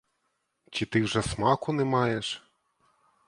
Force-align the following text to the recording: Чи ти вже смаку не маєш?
Чи 0.71 0.85
ти 0.85 1.01
вже 1.03 1.21
смаку 1.21 1.73
не 1.73 1.85
маєш? 1.85 2.43